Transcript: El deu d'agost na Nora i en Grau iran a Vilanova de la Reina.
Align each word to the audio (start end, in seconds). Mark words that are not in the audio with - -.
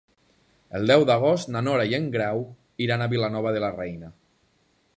El 0.77 0.87
deu 0.91 1.03
d'agost 1.09 1.51
na 1.55 1.61
Nora 1.67 1.85
i 1.91 1.93
en 1.97 2.07
Grau 2.15 2.41
iran 2.87 3.05
a 3.05 3.09
Vilanova 3.15 3.53
de 3.59 3.65
la 3.65 3.73
Reina. 3.77 4.11